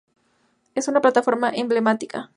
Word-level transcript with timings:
Es 0.73 0.87
una 0.87 0.99
plataforma 0.99 1.51
emblemática. 1.53 2.29